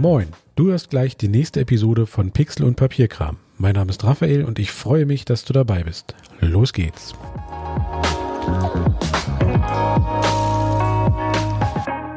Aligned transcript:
Moin, 0.00 0.28
du 0.54 0.68
hörst 0.70 0.90
gleich 0.90 1.16
die 1.16 1.26
nächste 1.26 1.58
Episode 1.58 2.06
von 2.06 2.30
Pixel 2.30 2.64
und 2.64 2.76
Papierkram. 2.76 3.36
Mein 3.56 3.74
Name 3.74 3.90
ist 3.90 4.04
Raphael 4.04 4.44
und 4.44 4.60
ich 4.60 4.70
freue 4.70 5.06
mich, 5.06 5.24
dass 5.24 5.44
du 5.44 5.52
dabei 5.52 5.82
bist. 5.82 6.14
Los 6.40 6.72
geht's. 6.72 7.14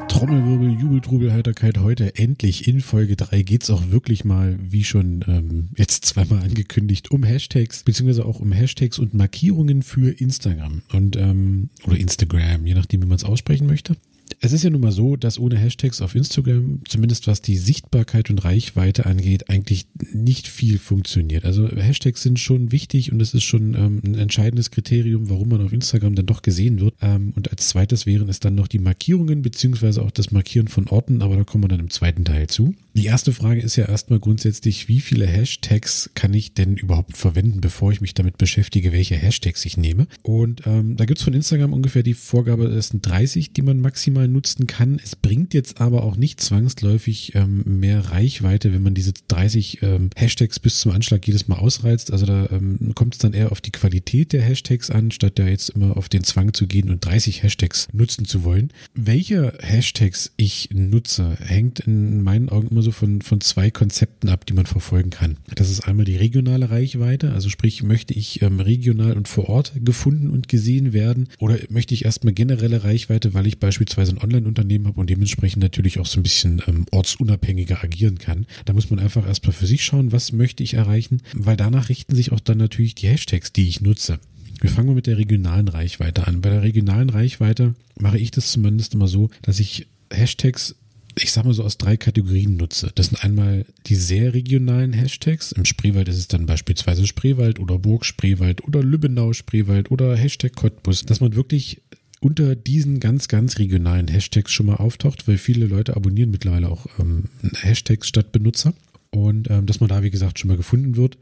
Trommelwirbel, 0.07 0.79
Jubeltrubel, 0.79 1.33
Heiterkeit. 1.33 1.79
Heute 1.79 2.15
endlich 2.17 2.67
in 2.67 2.81
Folge 2.81 3.15
3 3.15 3.41
geht's 3.41 3.71
auch 3.71 3.89
wirklich 3.89 4.25
mal, 4.25 4.59
wie 4.61 4.84
schon 4.84 5.25
ähm, 5.27 5.70
jetzt 5.75 6.05
zweimal 6.05 6.43
angekündigt, 6.43 7.09
um 7.09 7.23
Hashtags, 7.23 7.81
beziehungsweise 7.81 8.27
auch 8.27 8.39
um 8.39 8.52
Hashtags 8.52 8.99
und 8.99 9.16
Markierungen 9.16 9.81
für 9.81 10.11
Instagram 10.11 10.84
und 10.93 11.16
ähm, 11.16 11.71
oder 11.88 11.98
Instagram, 11.98 12.67
je 12.67 12.75
nachdem, 12.75 13.02
wie 13.02 13.07
man 13.07 13.16
es 13.16 13.23
aussprechen 13.23 13.66
möchte. 13.66 13.95
Es 14.39 14.54
ist 14.54 14.63
ja 14.63 14.70
nun 14.70 14.82
mal 14.82 14.91
so, 14.91 15.16
dass 15.16 15.39
ohne 15.39 15.57
Hashtags 15.57 16.02
auf 16.02 16.16
Instagram, 16.16 16.81
zumindest 16.88 17.27
was 17.27 17.41
die 17.41 17.58
Sichtbarkeit 17.58 18.30
und 18.30 18.44
Reichweite 18.44 19.05
angeht, 19.05 19.49
eigentlich 19.49 19.88
nicht 20.13 20.48
viel 20.48 20.80
funktioniert. 20.80 21.45
Also 21.45 21.67
Hashtags 21.70 22.22
sind 22.22 22.39
schon 22.39 22.72
wichtig 22.72 23.12
und 23.12 23.22
es 23.22 23.34
ist 23.34 23.44
schon 23.44 23.75
ähm, 23.75 24.02
ein 24.03 24.16
entscheidendes 24.16 24.72
Kriterium, 24.72 25.30
warum 25.30 25.49
man 25.49 25.66
auf 25.66 25.73
Instagram 25.73 26.16
dann 26.16 26.25
doch 26.25 26.41
gesehen 26.41 26.80
wird. 26.80 26.95
Ähm, 27.02 27.34
und 27.36 27.52
als 27.52 27.70
zweites 27.70 28.05
wären 28.05 28.30
es 28.30 28.39
dann 28.39 28.55
noch 28.55 28.67
die 28.67 28.80
Markierungen 28.80 29.41
beziehungsweise 29.41 30.02
auch 30.02 30.12
das 30.12 30.31
Markieren 30.31 30.67
von 30.67 30.88
Orten, 30.88 31.22
aber 31.22 31.36
da 31.36 31.44
kommen 31.44 31.63
wir 31.63 31.70
dann 31.70 31.80
im 31.80 31.89
zweiten 31.89 32.25
Teil 32.25 32.48
zu. 32.48 32.73
Die 32.94 33.05
erste 33.05 33.31
Frage 33.31 33.61
ist 33.61 33.77
ja 33.77 33.86
erstmal 33.86 34.20
grundsätzlich, 34.20 34.89
wie 34.89 35.00
viele 35.00 35.25
Hashtags 35.25 36.09
kann 36.13 36.34
ich 36.34 36.53
denn 36.53 36.75
überhaupt 36.75 37.16
verwenden, 37.16 37.61
bevor 37.61 37.91
ich 37.91 38.02
mich 38.02 38.13
damit 38.13 38.38
beschäftige, 38.38 38.91
welche 38.91 39.16
Hashtags 39.16 39.63
ich 39.66 39.77
nehme? 39.77 40.08
Und 40.23 40.63
ähm, 40.66 40.98
da 40.98 41.05
gibt's 41.05 41.23
von 41.23 41.34
Instagram 41.34 41.72
ungefähr 41.72 42.03
die 42.03 42.13
Vorgabe, 42.13 42.66
es 42.66 42.89
sind 42.89 43.05
30, 43.05 43.53
die 43.53 43.61
man 43.61 43.80
maximal 43.80 44.20
nutzen 44.27 44.67
kann. 44.67 44.99
Es 45.03 45.16
bringt 45.16 45.53
jetzt 45.53 45.81
aber 45.81 46.03
auch 46.03 46.16
nicht 46.16 46.39
zwangsläufig 46.41 47.35
ähm, 47.35 47.63
mehr 47.80 48.11
Reichweite, 48.11 48.73
wenn 48.73 48.83
man 48.83 48.94
diese 48.94 49.14
30 49.27 49.81
ähm, 49.81 50.09
Hashtags 50.16 50.59
bis 50.59 50.80
zum 50.80 50.91
Anschlag 50.91 51.25
jedes 51.25 51.47
Mal 51.47 51.58
ausreizt. 51.58 52.11
Also 52.11 52.25
da 52.25 52.47
ähm, 52.52 52.92
kommt 52.95 53.16
es 53.16 53.19
dann 53.19 53.33
eher 53.33 53.52
auf 53.52 53.61
die 53.61 53.72
Qualität 53.72 54.33
der 54.33 54.42
Hashtags 54.42 54.89
an, 54.89 55.11
statt 55.11 55.39
da 55.39 55.47
jetzt 55.47 55.69
immer 55.69 55.97
auf 55.97 56.09
den 56.09 56.23
Zwang 56.23 56.53
zu 56.53 56.67
gehen 56.67 56.89
und 56.89 57.05
30 57.05 57.44
Hashtags 57.44 57.88
nutzen 57.94 58.25
zu 58.25 58.44
wollen. 58.44 58.72
Welche 58.94 59.53
Hashtags 59.59 60.31
ich 60.38 60.69
nutze, 60.73 61.38
hängt 61.39 61.80
in 61.81 62.23
meinen 62.23 62.49
Augen 62.49 62.69
immer 62.69 62.81
so 62.81 62.92
von, 62.92 63.22
von 63.22 63.42
zwei 63.42 63.72
Konzepten 63.72 64.30
ab, 64.30 64.45
die 64.45 64.53
man 64.53 64.66
verfolgen 64.66 65.09
kann. 65.09 65.38
Das 65.55 65.69
ist 65.69 65.88
einmal 65.88 66.05
die 66.05 66.17
regionale 66.17 66.69
Reichweite, 66.69 67.31
also 67.33 67.49
sprich, 67.49 67.83
möchte 67.83 68.14
ich 68.14 68.42
ähm, 68.42 68.59
regional 68.59 69.14
und 69.14 69.27
vor 69.27 69.49
Ort 69.49 69.73
gefunden 69.83 70.30
und 70.30 70.47
gesehen 70.47 70.94
werden 70.94 71.30
oder 71.39 71.58
möchte 71.69 71.94
ich 71.94 72.05
erstmal 72.05 72.33
generelle 72.33 72.83
Reichweite, 72.83 73.33
weil 73.33 73.47
ich 73.47 73.59
beispielsweise 73.59 74.11
ein 74.12 74.17
Online-Unternehmen 74.17 74.88
habe 74.88 75.00
und 75.00 75.09
dementsprechend 75.09 75.64
natürlich 75.64 76.00
auch 76.00 76.06
so 76.06 76.20
ein 76.20 76.23
bisschen 76.23 76.62
ähm, 76.67 76.86
ortsunabhängiger 76.92 77.84
agieren 77.84 78.17
kann. 78.17 78.45
Da 78.66 78.73
muss 78.73 78.90
man 78.90 79.00
einfach 79.00 79.26
erstmal 79.26 79.54
für 79.54 79.67
sich 79.67 79.84
schauen, 79.84 80.12
was 80.12 80.31
möchte 80.31 80.64
ich 80.64 80.76
erreichen, 80.76 81.22
weil 81.34 81.58
danach 81.58 81.90
richten 81.90 82.16
sich 82.16 82.32
auch 82.32 82.39
dann 82.39 82.58
natürlich 82.58 82.95
die 82.95 83.08
Hashtags, 83.08 83.52
die 83.52 83.67
ich 83.67 83.82
nutze. 83.82 84.20
Wir 84.59 84.70
fangen 84.70 84.88
mal 84.88 84.95
mit 84.95 85.08
der 85.08 85.17
regionalen 85.17 85.67
Reichweite 85.67 86.28
an. 86.28 86.42
Bei 86.42 86.50
der 86.50 86.62
regionalen 86.62 87.09
Reichweite 87.09 87.73
mache 88.00 88.20
ich 88.20 88.32
das 88.32 88.52
zumindest 88.52 88.94
immer 88.94 89.08
so, 89.08 89.30
dass 89.42 89.59
ich 89.59 89.88
Hashtags 90.12 90.76
ich 91.16 91.32
sag 91.32 91.45
mal 91.45 91.54
so 91.54 91.64
aus 91.64 91.78
drei 91.78 91.98
Kategorien 91.98 92.58
nutze. 92.58 92.92
Das 92.95 93.08
sind 93.08 93.23
einmal 93.23 93.66
die 93.88 93.95
sehr 93.95 94.34
regionalen 94.34 94.94
Hashtags. 94.94 95.52
Im 95.52 95.66
Spreewald 95.66 96.08
ist 96.08 96.17
es 96.17 96.28
dann 96.28 96.45
beispielsweise 96.45 97.06
Spreewald 97.06 97.59
oder 97.59 97.78
Burg 97.80 98.06
Spreewald 98.06 98.64
oder 98.64 98.82
Lübbenau 98.82 99.34
Spreewald 99.34 99.92
oder 99.92 100.16
Hashtag 100.16 100.56
Cottbus, 100.56 101.06
dass 101.06 101.20
man 101.20 101.36
wirklich 101.36 101.82
unter 102.22 102.55
diesen 102.55 103.00
ganz, 103.00 103.27
ganz 103.27 103.58
regionalen 103.58 104.08
Hashtags 104.08 104.52
schon 104.52 104.67
mal 104.67 104.75
auftaucht, 104.75 105.27
weil 105.27 105.38
viele 105.38 105.66
Leute 105.66 105.95
abonnieren 105.95 106.31
mittlerweile 106.31 106.69
auch 106.69 106.86
ähm, 107.00 107.25
Hashtags 107.61 108.08
statt 108.08 108.31
Benutzer 108.31 108.73
und 109.14 109.50
ähm, 109.50 109.66
dass 109.66 109.81
man 109.81 109.90
da, 109.90 110.04
wie 110.04 110.09
gesagt, 110.09 110.40
schon 110.40 110.48
mal 110.48 110.58
gefunden 110.58 110.95
wird. 110.95 111.17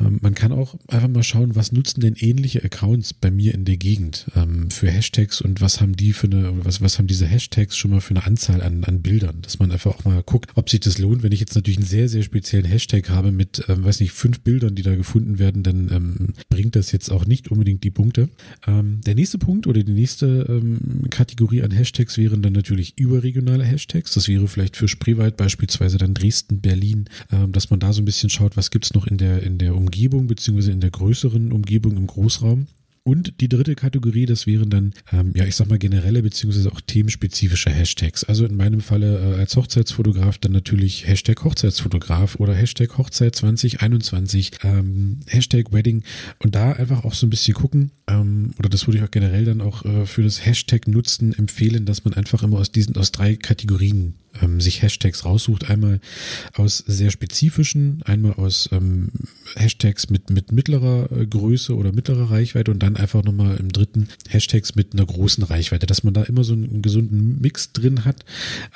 Ähm, 0.00 0.18
man 0.20 0.34
kann 0.34 0.52
auch 0.52 0.76
einfach 0.88 1.08
mal 1.08 1.22
schauen, 1.22 1.56
was 1.56 1.72
nutzen 1.72 2.00
denn 2.00 2.14
ähnliche 2.16 2.62
Accounts 2.62 3.14
bei 3.14 3.30
mir 3.30 3.54
in 3.54 3.64
der 3.64 3.78
Gegend 3.78 4.26
ähm, 4.36 4.70
für 4.70 4.90
Hashtags 4.90 5.40
und 5.40 5.62
was 5.62 5.80
haben 5.80 5.96
die 5.96 6.12
für 6.12 6.26
eine, 6.26 6.52
was, 6.64 6.82
was 6.82 6.98
haben 6.98 7.06
diese 7.06 7.26
Hashtags 7.26 7.78
schon 7.78 7.92
mal 7.92 8.02
für 8.02 8.10
eine 8.10 8.26
Anzahl 8.26 8.62
an, 8.62 8.84
an 8.84 9.00
Bildern, 9.00 9.40
dass 9.40 9.58
man 9.58 9.72
einfach 9.72 9.92
auch 9.96 10.04
mal 10.04 10.22
guckt, 10.22 10.50
ob 10.54 10.68
sich 10.68 10.80
das 10.80 10.98
lohnt. 10.98 11.22
Wenn 11.22 11.32
ich 11.32 11.40
jetzt 11.40 11.54
natürlich 11.54 11.78
einen 11.78 11.86
sehr, 11.86 12.10
sehr 12.10 12.22
speziellen 12.22 12.66
Hashtag 12.66 13.08
habe 13.08 13.32
mit, 13.32 13.64
ähm, 13.68 13.84
weiß 13.84 14.00
nicht, 14.00 14.12
fünf 14.12 14.40
Bildern, 14.40 14.74
die 14.74 14.82
da 14.82 14.94
gefunden 14.94 15.38
werden, 15.38 15.62
dann 15.62 15.90
ähm, 15.90 16.34
bringt 16.50 16.76
das 16.76 16.92
jetzt 16.92 17.10
auch 17.10 17.24
nicht 17.24 17.50
unbedingt 17.50 17.84
die 17.84 17.90
Punkte. 17.90 18.28
Ähm, 18.66 19.00
der 19.06 19.14
nächste 19.14 19.38
Punkt 19.38 19.66
oder 19.66 19.82
die 19.82 19.92
nächste 19.92 20.44
ähm, 20.46 21.08
Kategorie 21.08 21.62
an 21.62 21.70
Hashtags 21.70 22.18
wären 22.18 22.42
dann 22.42 22.52
natürlich 22.52 22.98
überregionale 22.98 23.64
Hashtags. 23.64 24.12
Das 24.12 24.28
wäre 24.28 24.46
vielleicht 24.46 24.76
für 24.76 24.88
Spreewald 24.88 25.38
beispielsweise 25.38 25.96
dann 25.96 26.12
Dresden, 26.12 26.60
Berlin, 26.60 27.06
dass 27.48 27.70
man 27.70 27.80
da 27.80 27.92
so 27.92 28.02
ein 28.02 28.04
bisschen 28.04 28.30
schaut, 28.30 28.56
was 28.56 28.70
gibt's 28.70 28.94
noch 28.94 29.06
in 29.06 29.16
der, 29.16 29.42
in 29.42 29.58
der 29.58 29.76
Umgebung, 29.76 30.26
beziehungsweise 30.26 30.72
in 30.72 30.80
der 30.80 30.90
größeren 30.90 31.52
Umgebung 31.52 31.96
im 31.96 32.06
Großraum. 32.06 32.66
Und 33.02 33.40
die 33.40 33.48
dritte 33.48 33.74
Kategorie, 33.74 34.26
das 34.26 34.46
wären 34.46 34.68
dann, 34.68 34.92
ähm, 35.10 35.32
ja, 35.34 35.46
ich 35.46 35.56
sag 35.56 35.68
mal 35.68 35.78
generelle 35.78 36.22
beziehungsweise 36.22 36.70
auch 36.70 36.80
themenspezifische 36.82 37.70
Hashtags. 37.70 38.24
Also 38.24 38.44
in 38.44 38.56
meinem 38.56 38.82
Falle 38.82 39.36
äh, 39.36 39.38
als 39.38 39.56
Hochzeitsfotograf 39.56 40.36
dann 40.38 40.52
natürlich 40.52 41.06
Hashtag 41.08 41.42
Hochzeitsfotograf 41.42 42.36
oder 42.36 42.54
Hashtag 42.54 42.98
Hochzeit 42.98 43.34
2021, 43.34 44.52
ähm, 44.64 45.20
Hashtag 45.26 45.72
Wedding 45.72 46.02
und 46.40 46.54
da 46.54 46.72
einfach 46.72 47.04
auch 47.04 47.14
so 47.14 47.26
ein 47.26 47.30
bisschen 47.30 47.54
gucken, 47.54 47.90
ähm, 48.06 48.52
oder 48.58 48.68
das 48.68 48.86
würde 48.86 48.98
ich 48.98 49.04
auch 49.04 49.10
generell 49.10 49.46
dann 49.46 49.62
auch 49.62 49.84
äh, 49.84 50.04
für 50.04 50.22
das 50.22 50.44
Hashtag 50.44 50.86
nutzen 50.86 51.32
empfehlen, 51.32 51.86
dass 51.86 52.04
man 52.04 52.12
einfach 52.14 52.42
immer 52.42 52.58
aus 52.58 52.70
diesen, 52.70 52.96
aus 52.96 53.12
drei 53.12 53.34
Kategorien 53.34 54.14
ähm, 54.42 54.60
sich 54.60 54.82
Hashtags 54.82 55.24
raussucht. 55.24 55.70
Einmal 55.70 56.00
aus 56.54 56.78
sehr 56.86 57.10
spezifischen, 57.10 58.02
einmal 58.04 58.34
aus 58.34 58.68
ähm, 58.72 59.10
Hashtags 59.56 60.10
mit, 60.10 60.30
mit 60.30 60.52
mittlerer 60.52 61.10
äh, 61.12 61.26
Größe 61.26 61.76
oder 61.76 61.92
mittlerer 61.92 62.30
Reichweite 62.30 62.70
und 62.70 62.82
dann 62.82 62.96
einfach 62.96 63.22
nochmal 63.24 63.56
im 63.56 63.70
dritten 63.70 64.08
Hashtags 64.28 64.74
mit 64.74 64.92
einer 64.92 65.06
großen 65.06 65.44
Reichweite, 65.44 65.86
dass 65.86 66.04
man 66.04 66.14
da 66.14 66.22
immer 66.22 66.44
so 66.44 66.52
einen, 66.52 66.70
einen 66.70 66.82
gesunden 66.82 67.40
Mix 67.40 67.72
drin 67.72 68.04
hat. 68.04 68.24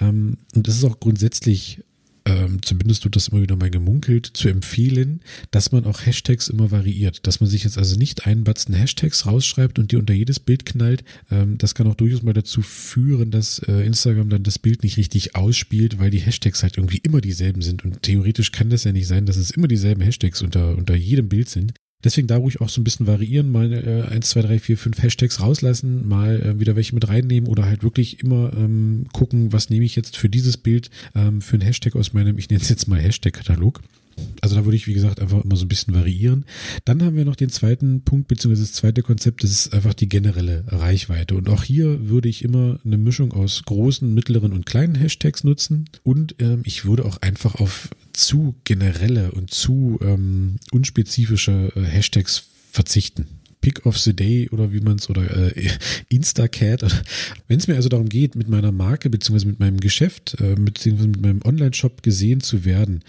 Ähm, 0.00 0.38
und 0.54 0.68
das 0.68 0.76
ist 0.76 0.84
auch 0.84 1.00
grundsätzlich 1.00 1.82
ähm, 2.26 2.62
zumindest 2.62 3.04
wird 3.04 3.16
das 3.16 3.28
immer 3.28 3.42
wieder 3.42 3.56
mal 3.56 3.70
gemunkelt, 3.70 4.26
zu 4.26 4.48
empfehlen, 4.48 5.20
dass 5.50 5.72
man 5.72 5.84
auch 5.84 6.06
Hashtags 6.06 6.48
immer 6.48 6.70
variiert. 6.70 7.26
Dass 7.26 7.40
man 7.40 7.50
sich 7.50 7.64
jetzt 7.64 7.76
also 7.76 7.96
nicht 7.96 8.26
einen 8.26 8.44
Batzen 8.44 8.74
Hashtags 8.74 9.26
rausschreibt 9.26 9.78
und 9.78 9.92
die 9.92 9.96
unter 9.96 10.14
jedes 10.14 10.40
Bild 10.40 10.64
knallt. 10.64 11.04
Ähm, 11.30 11.58
das 11.58 11.74
kann 11.74 11.86
auch 11.86 11.94
durchaus 11.94 12.22
mal 12.22 12.32
dazu 12.32 12.62
führen, 12.62 13.30
dass 13.30 13.58
äh, 13.60 13.84
Instagram 13.84 14.30
dann 14.30 14.42
das 14.42 14.58
Bild 14.58 14.82
nicht 14.82 14.96
richtig 14.96 15.36
ausspielt, 15.36 15.98
weil 15.98 16.10
die 16.10 16.20
Hashtags 16.20 16.62
halt 16.62 16.78
irgendwie 16.78 16.98
immer 16.98 17.20
dieselben 17.20 17.60
sind. 17.60 17.84
Und 17.84 18.02
theoretisch 18.02 18.52
kann 18.52 18.70
das 18.70 18.84
ja 18.84 18.92
nicht 18.92 19.06
sein, 19.06 19.26
dass 19.26 19.36
es 19.36 19.50
immer 19.50 19.68
dieselben 19.68 20.00
Hashtags 20.00 20.40
unter, 20.40 20.76
unter 20.76 20.94
jedem 20.94 21.28
Bild 21.28 21.50
sind. 21.50 21.74
Deswegen 22.04 22.28
da 22.28 22.36
ruhig 22.36 22.60
auch 22.60 22.68
so 22.68 22.80
ein 22.80 22.84
bisschen 22.84 23.06
variieren, 23.06 23.50
mal 23.50 23.72
äh, 23.72 24.12
1, 24.12 24.28
2, 24.30 24.42
3, 24.42 24.58
4, 24.58 24.78
5 24.78 25.02
Hashtags 25.02 25.40
rauslassen, 25.40 26.06
mal 26.06 26.40
äh, 26.40 26.60
wieder 26.60 26.76
welche 26.76 26.94
mit 26.94 27.08
reinnehmen 27.08 27.48
oder 27.48 27.64
halt 27.64 27.82
wirklich 27.82 28.20
immer 28.20 28.52
ähm, 28.54 29.06
gucken, 29.12 29.52
was 29.52 29.70
nehme 29.70 29.84
ich 29.84 29.96
jetzt 29.96 30.16
für 30.16 30.28
dieses 30.28 30.56
Bild 30.56 30.90
ähm, 31.14 31.40
für 31.40 31.56
ein 31.56 31.62
Hashtag 31.62 31.96
aus 31.96 32.12
meinem, 32.12 32.38
ich 32.38 32.50
nenne 32.50 32.62
es 32.62 32.68
jetzt 32.68 32.88
mal 32.88 33.00
Hashtag-Katalog. 33.00 33.80
Also 34.40 34.56
da 34.56 34.64
würde 34.64 34.76
ich, 34.76 34.86
wie 34.86 34.94
gesagt, 34.94 35.20
einfach 35.20 35.42
immer 35.42 35.56
so 35.56 35.64
ein 35.64 35.68
bisschen 35.68 35.94
variieren. 35.94 36.44
Dann 36.84 37.02
haben 37.02 37.16
wir 37.16 37.24
noch 37.24 37.36
den 37.36 37.50
zweiten 37.50 38.02
Punkt, 38.02 38.28
beziehungsweise 38.28 38.62
das 38.62 38.72
zweite 38.72 39.02
Konzept, 39.02 39.42
das 39.42 39.50
ist 39.50 39.74
einfach 39.74 39.94
die 39.94 40.08
generelle 40.08 40.64
Reichweite. 40.68 41.34
Und 41.34 41.48
auch 41.48 41.64
hier 41.64 42.08
würde 42.08 42.28
ich 42.28 42.44
immer 42.44 42.78
eine 42.84 42.98
Mischung 42.98 43.32
aus 43.32 43.62
großen, 43.64 44.12
mittleren 44.12 44.52
und 44.52 44.66
kleinen 44.66 44.94
Hashtags 44.94 45.44
nutzen. 45.44 45.86
Und 46.02 46.36
ähm, 46.38 46.60
ich 46.64 46.84
würde 46.84 47.04
auch 47.04 47.16
einfach 47.22 47.56
auf 47.56 47.88
zu 48.14 48.54
generelle 48.64 49.32
und 49.32 49.52
zu 49.52 49.98
ähm, 50.02 50.56
unspezifische 50.72 51.72
äh, 51.76 51.82
Hashtags 51.82 52.44
verzichten. 52.70 53.33
Pick 53.64 53.86
of 53.86 53.96
the 53.96 54.14
Day 54.14 54.50
oder 54.50 54.74
wie 54.74 54.80
man 54.80 54.96
es 54.96 55.08
oder 55.08 55.56
äh, 55.56 55.70
Instacat. 56.10 56.84
Wenn 57.48 57.58
es 57.58 57.66
mir 57.66 57.76
also 57.76 57.88
darum 57.88 58.10
geht, 58.10 58.34
mit 58.34 58.46
meiner 58.46 58.72
Marke 58.72 59.08
beziehungsweise 59.08 59.46
mit 59.46 59.58
meinem 59.58 59.80
Geschäft 59.80 60.36
äh, 60.38 60.54
beziehungsweise 60.54 61.08
mit 61.08 61.22
meinem 61.22 61.40
Online-Shop 61.42 62.02
gesehen 62.02 62.42
zu 62.42 62.66
werden, 62.66 63.00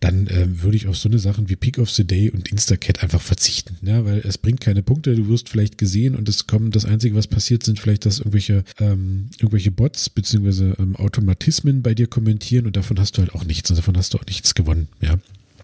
dann 0.00 0.26
äh, 0.26 0.62
würde 0.62 0.76
ich 0.76 0.86
auf 0.86 0.98
so 0.98 1.08
eine 1.08 1.18
Sachen 1.18 1.48
wie 1.48 1.56
Pick 1.56 1.78
of 1.78 1.90
the 1.90 2.06
Day 2.06 2.28
und 2.28 2.52
Instacat 2.52 3.02
einfach 3.02 3.22
verzichten. 3.22 3.78
Ja, 3.80 4.04
weil 4.04 4.18
es 4.18 4.36
bringt 4.36 4.60
keine 4.60 4.82
Punkte. 4.82 5.14
Du 5.14 5.28
wirst 5.28 5.48
vielleicht 5.48 5.78
gesehen 5.78 6.14
und 6.14 6.28
es 6.28 6.46
kommen. 6.46 6.72
Das 6.72 6.84
einzige, 6.84 7.14
was 7.14 7.26
passiert, 7.26 7.62
sind 7.62 7.80
vielleicht, 7.80 8.04
dass 8.04 8.18
irgendwelche 8.18 8.64
ähm, 8.80 9.30
irgendwelche 9.38 9.70
Bots 9.70 10.10
beziehungsweise 10.10 10.76
ähm, 10.78 10.94
Automatismen 10.96 11.80
bei 11.80 11.94
dir 11.94 12.06
kommentieren 12.06 12.66
und 12.66 12.76
davon 12.76 13.00
hast 13.00 13.16
du 13.16 13.22
halt 13.22 13.34
auch 13.34 13.44
nichts 13.44 13.70
und 13.70 13.78
davon 13.78 13.96
hast 13.96 14.12
du 14.12 14.18
auch 14.18 14.26
nichts 14.26 14.54
gewonnen. 14.54 14.88
Ja. 15.00 15.16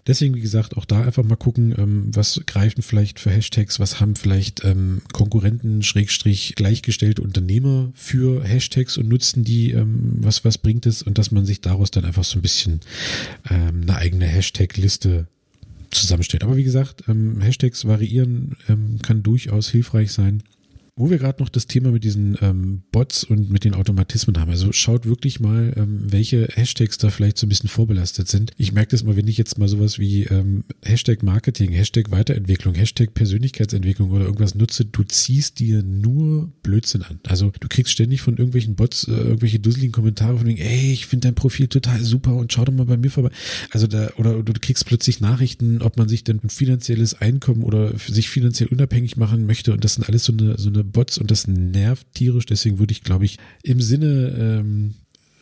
Deswegen, 0.09 0.33
wie 0.33 0.41
gesagt, 0.41 0.75
auch 0.75 0.85
da 0.85 1.03
einfach 1.03 1.23
mal 1.23 1.35
gucken, 1.35 1.75
ähm, 1.77 2.09
was 2.11 2.41
greifen 2.47 2.81
vielleicht 2.81 3.19
für 3.19 3.29
Hashtags, 3.29 3.79
was 3.79 3.99
haben 3.99 4.15
vielleicht 4.15 4.65
ähm, 4.65 5.03
Konkurrenten, 5.13 5.83
Schrägstrich, 5.83 6.55
gleichgestellte 6.55 7.21
Unternehmer 7.21 7.91
für 7.93 8.43
Hashtags 8.43 8.97
und 8.97 9.07
nutzen 9.07 9.43
die, 9.43 9.69
ähm, 9.69 10.13
was, 10.15 10.43
was 10.43 10.57
bringt 10.57 10.87
es 10.87 11.03
und 11.03 11.19
dass 11.19 11.29
man 11.29 11.45
sich 11.45 11.61
daraus 11.61 11.91
dann 11.91 12.05
einfach 12.05 12.23
so 12.23 12.39
ein 12.39 12.41
bisschen 12.41 12.79
ähm, 13.51 13.81
eine 13.83 13.97
eigene 13.97 14.25
Hashtag-Liste 14.25 15.27
zusammenstellt. 15.91 16.43
Aber 16.43 16.57
wie 16.57 16.63
gesagt, 16.63 17.03
ähm, 17.07 17.39
Hashtags 17.41 17.85
variieren 17.85 18.57
ähm, 18.67 18.97
kann 19.03 19.21
durchaus 19.21 19.69
hilfreich 19.69 20.11
sein. 20.11 20.41
Wo 20.99 21.09
wir 21.09 21.17
gerade 21.17 21.41
noch 21.41 21.47
das 21.47 21.65
Thema 21.65 21.91
mit 21.91 22.03
diesen 22.03 22.37
ähm, 22.41 22.81
Bots 22.91 23.23
und 23.23 23.49
mit 23.49 23.63
den 23.63 23.73
Automatismen 23.73 24.37
haben. 24.37 24.51
Also 24.51 24.73
schaut 24.73 25.05
wirklich 25.05 25.39
mal, 25.39 25.73
ähm, 25.77 26.01
welche 26.11 26.49
Hashtags 26.53 26.97
da 26.97 27.09
vielleicht 27.09 27.37
so 27.37 27.45
ein 27.45 27.49
bisschen 27.49 27.69
vorbelastet 27.69 28.27
sind. 28.27 28.51
Ich 28.57 28.73
merke 28.73 28.91
das 28.91 29.03
mal, 29.03 29.15
wenn 29.15 29.27
ich 29.29 29.37
jetzt 29.37 29.57
mal 29.57 29.69
sowas 29.69 29.97
wie 29.97 30.25
ähm, 30.25 30.65
Hashtag 30.83 31.23
Marketing, 31.23 31.71
Hashtag 31.71 32.11
Weiterentwicklung, 32.11 32.75
Hashtag 32.75 33.13
Persönlichkeitsentwicklung 33.13 34.11
oder 34.11 34.25
irgendwas 34.25 34.55
nutze, 34.55 34.83
du 34.83 35.03
ziehst 35.03 35.59
dir 35.59 35.83
nur 35.83 36.51
Blödsinn 36.63 37.03
an. 37.03 37.21
Also 37.25 37.53
du 37.57 37.69
kriegst 37.69 37.93
ständig 37.93 38.19
von 38.21 38.35
irgendwelchen 38.35 38.75
Bots 38.75 39.07
äh, 39.07 39.11
irgendwelche 39.11 39.59
dusseligen 39.59 39.93
Kommentare 39.93 40.37
von 40.37 40.47
wegen, 40.47 40.59
ey, 40.59 40.91
ich 40.91 41.05
finde 41.05 41.29
dein 41.29 41.35
Profil 41.35 41.69
total 41.69 42.03
super 42.03 42.35
und 42.35 42.51
schau 42.51 42.65
doch 42.65 42.73
mal 42.73 42.85
bei 42.85 42.97
mir 42.97 43.09
vorbei. 43.09 43.31
Also 43.71 43.87
da, 43.87 44.09
oder, 44.17 44.43
du 44.43 44.51
kriegst 44.59 44.85
plötzlich 44.85 45.21
Nachrichten, 45.21 45.81
ob 45.81 45.95
man 45.95 46.09
sich 46.09 46.25
denn 46.25 46.41
ein 46.43 46.49
finanzielles 46.49 47.13
Einkommen 47.13 47.63
oder 47.63 47.97
sich 47.97 48.29
finanziell 48.29 48.67
unabhängig 48.67 49.15
machen 49.15 49.45
möchte 49.45 49.71
und 49.71 49.85
das 49.85 49.93
sind 49.95 50.09
alles 50.09 50.25
so 50.25 50.33
eine, 50.33 50.57
so 50.57 50.67
eine 50.67 50.88
Bots 50.89 51.17
und 51.17 51.31
das 51.31 51.47
nervt 51.47 52.07
tierisch. 52.13 52.45
Deswegen 52.45 52.79
würde 52.79 52.91
ich, 52.91 53.03
glaube 53.03 53.25
ich, 53.25 53.37
im 53.63 53.81
Sinne, 53.81 54.35
ähm, 54.39 54.95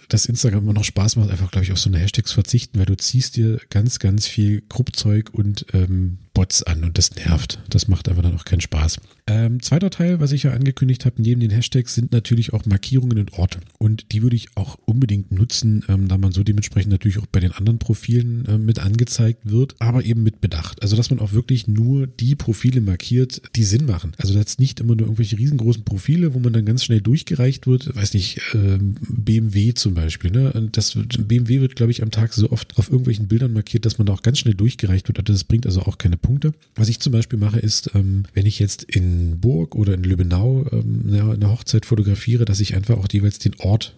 dass 0.10 0.26
Instagram 0.26 0.64
immer 0.64 0.74
noch 0.74 0.84
Spaß 0.84 1.18
macht, 1.18 1.30
einfach, 1.30 1.52
glaube 1.52 1.66
ich, 1.66 1.72
auf 1.72 1.80
so 1.80 1.90
eine 1.90 2.00
Hashtags 2.00 2.32
verzichten, 2.32 2.80
weil 2.80 2.86
du 2.86 2.96
ziehst 2.96 3.36
dir 3.36 3.60
ganz, 3.70 4.00
ganz 4.00 4.28
viel 4.28 4.64
Gruppzeug 4.70 5.32
und 5.34 5.66
ähm, 5.74 6.20
Bots 6.38 6.62
an 6.62 6.84
und 6.84 7.00
das 7.00 7.16
nervt. 7.16 7.58
Das 7.68 7.88
macht 7.88 8.08
einfach 8.08 8.22
dann 8.22 8.36
auch 8.36 8.46
keinen 8.46 8.62
Spaß. 8.62 8.98
Ähm, 9.26 9.60
zweiter 9.60 9.90
Teil, 9.90 10.20
was 10.20 10.32
ich 10.32 10.44
ja 10.44 10.52
angekündigt 10.52 11.04
habe, 11.04 11.20
neben 11.20 11.42
den 11.42 11.50
Hashtags 11.50 11.96
sind 11.96 12.12
natürlich 12.12 12.54
auch 12.54 12.68
Markierungen 12.68 13.18
und 13.18 13.34
Orte. 13.34 13.60
Und 13.80 14.12
die 14.12 14.22
würde 14.22 14.36
ich 14.36 14.56
auch 14.56 14.78
unbedingt 14.86 15.32
nutzen, 15.32 15.84
ähm, 15.90 16.08
da 16.08 16.20
man 16.20 16.32
so 16.32 16.44
dementsprechend 16.44 16.92
natürlich 16.92 17.18
auch 17.18 17.26
bei 17.26 17.40
den 17.40 17.54
anderen 17.54 17.80
Profilen 17.80 18.46
äh, 18.46 18.60
mit 18.60 18.78
angezeigt 18.78 19.50
wird, 19.50 19.76
aber 19.80 20.06
eben 20.06 20.22
mit 20.22 20.40
Bedacht. 20.40 20.84
Also, 20.84 20.96
dass 20.96 21.10
man 21.10 21.20
auch 21.20 21.32
wirklich 21.32 21.68
nur 21.68 22.06
die 22.06 22.36
Profile 22.36 22.82
markiert, 22.82 23.42
die 23.56 23.64
Sinn 23.64 23.88
machen. 23.88 24.12
Also, 24.20 24.36
das 24.36 24.60
nicht 24.60 24.80
immer 24.80 24.96
nur 24.96 25.08
irgendwelche 25.08 25.40
riesengroßen 25.40 25.86
Profile, 25.86 26.36
wo 26.36 26.40
man 26.40 26.54
dann 26.54 26.66
ganz 26.66 26.84
schnell 26.84 27.02
durchgereicht 27.02 27.66
wird. 27.66 27.96
Weiß 27.96 28.14
nicht, 28.14 28.42
ähm, 28.54 28.96
BMW 29.10 29.74
zum 29.74 29.96
Beispiel. 29.96 30.30
Ne? 30.30 30.70
Das 30.72 30.96
BMW 31.18 31.62
wird, 31.62 31.76
glaube 31.76 31.92
ich, 31.92 32.04
am 32.04 32.12
Tag 32.12 32.32
so 32.34 32.52
oft 32.52 32.78
auf 32.78 32.92
irgendwelchen 32.92 33.28
Bildern 33.28 33.54
markiert, 33.54 33.88
dass 33.88 33.98
man 33.98 34.06
da 34.06 34.14
auch 34.14 34.22
ganz 34.22 34.38
schnell 34.38 34.54
durchgereicht 34.54 35.08
wird. 35.08 35.28
Das 35.28 35.44
bringt 35.44 35.66
also 35.66 35.82
auch 35.82 35.98
keine 35.98 36.18
Punkte. 36.28 36.54
Was 36.76 36.90
ich 36.90 37.00
zum 37.00 37.14
Beispiel 37.14 37.40
mache, 37.40 37.60
ist, 37.60 37.92
ähm, 37.96 38.24
wenn 38.34 38.46
ich 38.46 38.60
jetzt 38.60 38.84
in 38.84 39.40
Burg 39.40 39.76
oder 39.76 39.94
in 39.94 40.04
Lübbenau 40.04 40.66
ähm, 40.74 41.06
eine, 41.10 41.50
Hochzeit 41.50 41.86
fotografiere, 41.86 42.44
dass 42.44 42.60
ich 42.60 42.76
einfach 42.76 42.98
auch 42.98 43.08
jeweils 43.10 43.40
den 43.40 43.56
Ort 43.60 43.96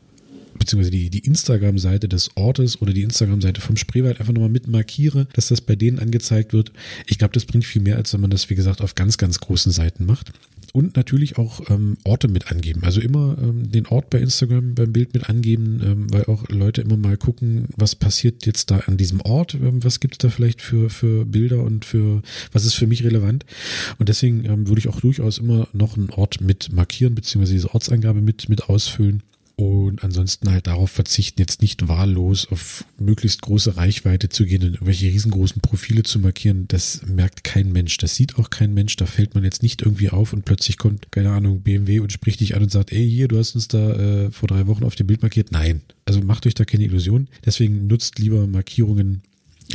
beziehungsweise 0.58 0.92
die, 0.92 1.10
die 1.10 1.26
Instagram-Seite 1.26 2.08
des 2.08 2.32
Ortes 2.36 2.82
oder 2.82 2.94
die 2.94 3.04
Instagram-Seite 3.04 3.62
vom 3.62 3.78
Spreewald 3.78 4.20
einfach 4.20 4.34
nochmal 4.34 4.50
mit 4.50 4.68
markiere, 4.68 5.28
dass 5.34 5.48
das 5.48 5.62
bei 5.62 5.76
denen 5.76 6.00
angezeigt 6.00 6.54
wird. 6.54 6.72
Ich 7.08 7.18
glaube, 7.18 7.34
das 7.34 7.46
bringt 7.46 7.66
viel 7.66 7.82
mehr, 7.82 7.96
als 7.96 8.14
wenn 8.14 8.22
man 8.22 8.30
das, 8.30 8.50
wie 8.50 8.56
gesagt, 8.56 8.82
auf 8.82 8.94
ganz, 8.94 9.18
ganz 9.18 9.40
großen 9.40 9.72
Seiten 9.72 10.06
macht 10.06 10.32
und 10.74 10.96
natürlich 10.96 11.38
auch 11.38 11.70
ähm, 11.70 11.98
Orte 12.04 12.28
mit 12.28 12.52
angeben. 12.52 12.84
Also 12.84 13.02
immer 13.02 13.38
ähm, 13.42 13.72
den 13.72 13.88
Ort 13.88 14.10
bei 14.10 14.20
Instagram 14.20 14.76
beim 14.76 14.92
Bild 14.92 15.14
mit 15.14 15.30
angeben, 15.30 15.82
ähm, 15.84 16.14
weil 16.14 16.26
auch 16.26 16.48
Leute 16.50 16.82
immer 16.82 16.98
mal 16.98 17.18
gucken, 17.18 17.68
was 17.76 17.96
passiert 17.96 18.46
jetzt 18.46 18.72
da 18.72 18.80
an 18.80 18.98
diesem 18.98 19.22
Ort, 19.22 19.56
ähm, 19.56 19.84
was 19.84 20.00
gibt 20.00 20.16
es 20.16 20.18
da 20.20 20.30
vielleicht 20.30 20.62
für, 20.62 20.90
für 20.90 21.26
Bilder 21.26 21.64
und 21.64 21.86
für 21.86 22.22
was 22.52 22.66
ist 22.66 22.76
für 22.76 22.88
mich 22.88 23.04
relevant. 23.04 23.46
Und 23.98 24.10
deswegen 24.10 24.46
ähm, 24.46 24.68
würde 24.68 24.80
ich 24.80 24.88
auch 24.88 25.00
durchaus 25.00 25.38
immer 25.38 25.68
noch 25.74 25.98
einen 25.98 26.10
Ort 26.10 26.42
mit 26.42 26.72
markieren, 26.72 27.16
beziehungsweise 27.16 27.54
diese 27.54 27.74
Ortsangabe 27.74 28.22
mit, 28.22 28.50
mit 28.50 28.70
ausfüllen 28.70 29.24
und 29.90 30.04
ansonsten 30.04 30.52
halt 30.52 30.68
darauf 30.68 30.92
verzichten, 30.92 31.42
jetzt 31.42 31.62
nicht 31.62 31.88
wahllos 31.88 32.48
auf 32.52 32.86
möglichst 32.98 33.42
große 33.42 33.78
Reichweite 33.78 34.30
zu 34.30 34.46
gehen 34.46 34.64
und 34.64 34.74
irgendwelche 34.76 35.08
riesengroßen 35.08 35.62
Profile 35.62 36.04
zu 36.04 36.20
markieren. 36.20 36.66
Das 36.68 37.02
merkt 37.06 37.44
kein 37.44 37.72
Mensch. 37.72 37.98
Das 37.98 38.16
sieht 38.16 38.38
auch 38.38 38.50
kein 38.50 38.74
Mensch. 38.74 38.96
Da 38.96 39.06
fällt 39.06 39.36
man 39.36 39.44
jetzt 39.44 39.64
nicht 39.64 39.82
irgendwie 39.82 40.10
auf 40.10 40.34
und 40.34 40.46
plötzlich 40.46 40.78
kommt, 40.78 41.12
keine 41.12 41.32
Ahnung, 41.32 41.62
BMW 41.62 42.00
und 42.00 42.12
spricht 42.12 42.40
dich 42.40 42.56
an 42.56 42.64
und 42.64 42.72
sagt, 42.72 42.92
ey, 42.92 43.10
hier, 43.10 43.28
du 43.28 43.38
hast 43.38 43.56
uns 43.56 43.68
da 43.68 43.94
äh, 43.94 44.32
vor 44.32 44.48
drei 44.48 44.68
Wochen 44.68 44.84
auf 44.84 44.96
dem 44.96 45.08
Bild 45.08 45.22
markiert. 45.22 45.52
Nein. 45.52 45.82
Also 46.06 46.22
macht 46.22 46.46
euch 46.48 46.56
da 46.56 46.66
keine 46.66 46.86
Illusion. 46.86 47.28
Deswegen 47.46 47.88
nutzt 47.88 48.20
lieber 48.20 48.48
Markierungen, 48.48 49.22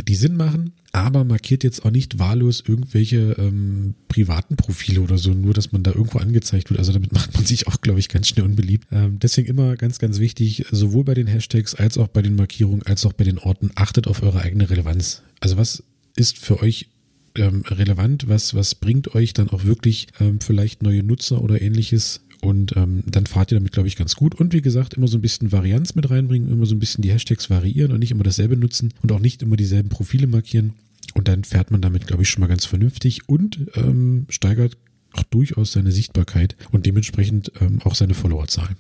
die 0.03 0.15
Sinn 0.15 0.37
machen, 0.37 0.73
aber 0.93 1.25
markiert 1.25 1.65
jetzt 1.65 1.85
auch 1.85 1.91
nicht 1.91 2.19
wahllos 2.19 2.63
irgendwelche 2.67 3.37
ähm, 3.39 3.95
privaten 4.09 4.57
Profile 4.57 5.01
oder 5.01 5.19
so, 5.19 5.33
nur 5.33 5.55
dass 5.55 5.73
man 5.73 5.83
da 5.83 5.93
irgendwo 5.93 6.19
angezeigt 6.19 6.71
wird. 6.71 6.79
Also 6.79 6.93
damit 6.93 7.13
macht 7.13 7.35
man 7.35 7.45
sich 7.45 7.67
auch, 7.69 7.81
glaube 7.81 8.01
ich, 8.01 8.09
ganz 8.09 8.29
schnell 8.29 8.45
unbeliebt. 8.45 8.89
Ähm, 8.93 9.19
deswegen 9.21 9.49
immer 9.49 9.77
ganz, 9.77 9.99
ganz 9.99 10.19
wichtig, 10.19 10.67
sowohl 10.71 11.05
bei 11.05 11.15
den 11.15 11.27
Hashtags 11.27 11.75
als 11.75 11.99
auch 11.99 12.09
bei 12.09 12.23
den 12.23 12.37
Markierungen, 12.37 12.83
als 12.83 13.07
auch 13.07 13.13
bei 13.13 13.25
den 13.25 13.39
Orten, 13.39 13.71
achtet 13.75 14.07
auf 14.09 14.23
eure 14.23 14.41
eigene 14.41 14.69
Relevanz. 14.71 15.23
Also 15.41 15.57
was 15.57 15.83
ist 16.17 16.39
für 16.39 16.61
euch 16.61 16.89
ähm, 17.37 17.63
relevant? 17.67 18.29
Was, 18.29 18.55
was 18.55 18.75
bringt 18.75 19.15
euch 19.15 19.33
dann 19.33 19.51
auch 19.51 19.65
wirklich 19.65 20.09
ähm, 20.21 20.41
vielleicht 20.41 20.83
neue 20.83 21.03
Nutzer 21.03 21.43
oder 21.43 21.61
ähnliches? 21.61 22.21
Und 22.45 22.77
ähm, 22.77 23.03
dann 23.07 23.25
fahrt 23.25 23.51
ihr 23.51 23.59
damit, 23.59 23.73
glaube 23.73 23.89
ich, 23.89 23.97
ganz 23.97 24.17
gut. 24.17 24.35
Und 24.35 24.53
wie 24.53 24.61
gesagt, 24.61 24.95
immer 24.95 25.09
so 25.09 25.17
ein 25.17 25.23
bisschen 25.23 25.51
Varianz 25.51 25.95
mit 25.95 26.11
reinbringen, 26.11 26.53
immer 26.53 26.67
so 26.67 26.75
ein 26.75 26.79
bisschen 26.79 27.01
die 27.01 27.11
Hashtags 27.11 27.49
variieren 27.49 27.91
und 27.91 28.01
nicht 28.01 28.11
immer 28.11 28.23
dasselbe 28.23 28.55
nutzen 28.55 28.93
und 29.03 29.11
auch 29.13 29.19
nicht 29.19 29.43
immer 29.43 29.57
dieselben 29.57 29.89
Profile 29.89 30.27
markieren. 30.27 30.75
Und 31.15 31.27
dann 31.27 31.45
fährt 31.45 31.71
man 31.71 31.81
damit, 31.81 32.07
glaube 32.07 32.23
ich, 32.23 32.29
schon 32.29 32.43
mal 32.43 32.49
ganz 32.49 32.67
vernünftig 32.67 33.31
und 33.31 33.67
ähm, 33.77 34.27
steigert 34.29 34.77
auch 35.13 35.23
durchaus 35.23 35.73
seine 35.73 35.91
Sichtbarkeit 35.91 36.55
und 36.71 36.85
dementsprechend 36.85 37.51
ähm, 37.63 37.81
auch 37.83 37.95
seine 37.95 38.13
Followerzahl. 38.13 38.77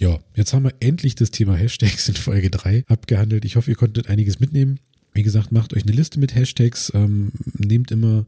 Ja, 0.00 0.18
jetzt 0.34 0.52
haben 0.52 0.64
wir 0.64 0.74
endlich 0.80 1.14
das 1.14 1.30
Thema 1.30 1.54
Hashtags 1.54 2.08
in 2.08 2.16
Folge 2.16 2.50
3 2.50 2.84
abgehandelt. 2.88 3.44
Ich 3.44 3.54
hoffe, 3.54 3.70
ihr 3.70 3.76
konntet 3.76 4.08
einiges 4.08 4.40
mitnehmen. 4.40 4.80
Wie 5.18 5.24
gesagt, 5.24 5.50
macht 5.50 5.74
euch 5.74 5.82
eine 5.82 5.90
Liste 5.90 6.20
mit 6.20 6.36
Hashtags, 6.36 6.92
ähm, 6.94 7.32
nehmt 7.54 7.90
immer 7.90 8.24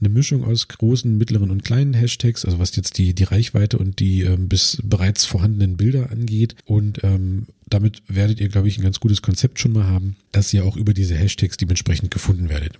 eine 0.00 0.08
Mischung 0.08 0.42
aus 0.42 0.66
großen, 0.66 1.16
mittleren 1.16 1.52
und 1.52 1.62
kleinen 1.62 1.94
Hashtags, 1.94 2.44
also 2.44 2.58
was 2.58 2.74
jetzt 2.74 2.98
die, 2.98 3.14
die 3.14 3.22
Reichweite 3.22 3.78
und 3.78 4.00
die 4.00 4.22
ähm, 4.22 4.48
bis 4.48 4.82
bereits 4.82 5.24
vorhandenen 5.24 5.76
Bilder 5.76 6.10
angeht. 6.10 6.56
Und 6.64 7.04
ähm, 7.04 7.46
damit 7.68 8.02
werdet 8.08 8.40
ihr, 8.40 8.48
glaube 8.48 8.66
ich, 8.66 8.76
ein 8.76 8.82
ganz 8.82 8.98
gutes 8.98 9.22
Konzept 9.22 9.60
schon 9.60 9.72
mal 9.72 9.86
haben, 9.86 10.16
dass 10.32 10.52
ihr 10.52 10.64
auch 10.64 10.76
über 10.76 10.94
diese 10.94 11.14
Hashtags 11.14 11.58
dementsprechend 11.58 12.10
gefunden 12.10 12.48
werdet. 12.48 12.72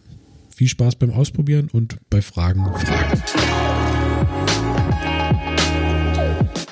Viel 0.50 0.67
Spaß 0.67 0.97
beim 0.97 1.11
Ausprobieren 1.11 1.69
und 1.70 1.99
bei 2.11 2.20
Fragen 2.20 2.65
Fragen. 2.65 3.23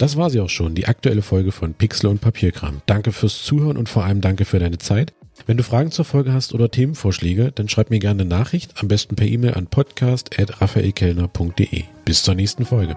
Das 0.01 0.17
war 0.17 0.29
sie 0.29 0.41
auch 0.41 0.51
schon, 0.51 0.75
die 0.75 0.89
aktuelle 0.89 1.23
Folge 1.23 1.53
von 1.53 1.73
Pixel 1.73 2.09
und 2.09 2.21
Papierkram. 2.21 2.83
Danke 2.87 3.13
fürs 3.13 3.45
Zuhören 3.45 3.77
und 3.77 3.89
vor 3.89 4.03
allem 4.03 4.21
danke 4.21 4.45
für 4.45 4.59
deine 4.59 4.79
Zeit. 4.79 5.13
Wenn 5.47 5.57
du 5.57 5.63
Fragen 5.63 5.91
zur 5.91 6.05
Folge 6.05 6.33
hast 6.33 6.55
oder 6.55 6.71
Themenvorschläge, 6.71 7.51
dann 7.53 7.69
schreib 7.69 7.91
mir 7.91 7.99
gerne 7.99 8.23
eine 8.23 8.31
Nachricht, 8.31 8.81
am 8.81 8.87
besten 8.89 9.17
per 9.17 9.27
E-Mail 9.27 9.55
an 9.55 9.67
podcast.raphaelkellner.de. 9.67 11.85
Bis 12.05 12.23
zur 12.23 12.35
nächsten 12.35 12.67
Folge. 12.67 12.97